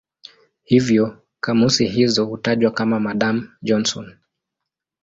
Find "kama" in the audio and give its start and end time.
2.71-2.99